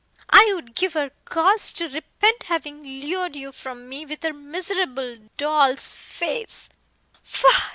[0.31, 5.17] I would give her cause to repent having lured you from me with her miserable
[5.37, 6.69] doll's face.